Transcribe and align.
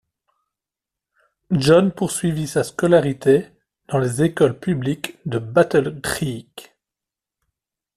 John 1.51 1.91
poursuivit 1.91 2.47
sa 2.47 2.63
scolarité 2.63 3.51
dans 3.87 3.99
les 3.99 4.23
écoles 4.23 4.59
publiques 4.59 5.19
de 5.27 5.37
Battle 5.37 6.01
Creek. 6.01 6.75